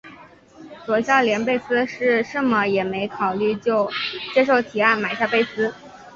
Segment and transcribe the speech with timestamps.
[0.83, 3.87] 佐孝连贝斯是甚么也没考虑就
[4.33, 5.71] 接受提案买下贝斯。